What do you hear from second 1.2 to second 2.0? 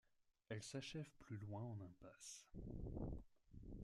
loin en